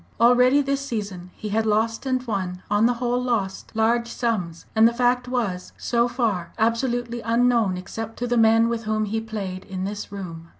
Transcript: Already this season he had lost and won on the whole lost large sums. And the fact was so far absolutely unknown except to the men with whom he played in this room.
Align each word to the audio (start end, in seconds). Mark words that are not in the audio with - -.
Already 0.19 0.63
this 0.63 0.83
season 0.83 1.29
he 1.35 1.49
had 1.49 1.67
lost 1.67 2.07
and 2.07 2.25
won 2.25 2.63
on 2.71 2.87
the 2.87 2.95
whole 2.95 3.21
lost 3.21 3.71
large 3.75 4.07
sums. 4.07 4.65
And 4.75 4.87
the 4.87 4.93
fact 4.95 5.27
was 5.27 5.73
so 5.77 6.07
far 6.07 6.53
absolutely 6.57 7.21
unknown 7.21 7.77
except 7.77 8.17
to 8.17 8.25
the 8.25 8.35
men 8.35 8.67
with 8.67 8.85
whom 8.85 9.05
he 9.05 9.21
played 9.21 9.63
in 9.65 9.83
this 9.83 10.11
room. 10.11 10.49